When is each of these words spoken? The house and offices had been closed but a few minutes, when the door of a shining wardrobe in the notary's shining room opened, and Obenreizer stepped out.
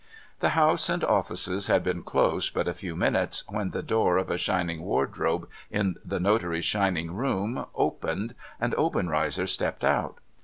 The 0.39 0.57
house 0.57 0.89
and 0.89 1.03
offices 1.03 1.67
had 1.67 1.83
been 1.83 2.01
closed 2.01 2.55
but 2.55 2.67
a 2.67 2.73
few 2.73 2.95
minutes, 2.95 3.43
when 3.47 3.69
the 3.69 3.83
door 3.83 4.17
of 4.17 4.31
a 4.31 4.37
shining 4.39 4.81
wardrobe 4.81 5.47
in 5.69 5.97
the 6.03 6.19
notary's 6.19 6.65
shining 6.65 7.11
room 7.13 7.67
opened, 7.75 8.33
and 8.59 8.73
Obenreizer 8.79 9.45
stepped 9.45 9.83
out. 9.83 10.17